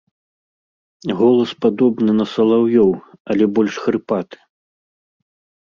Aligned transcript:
Голас 1.19 1.51
падобны 1.65 2.11
на 2.21 2.25
салаўёў, 2.33 2.89
але 3.35 3.43
больш 3.59 3.73
хрыпаты. 3.85 4.37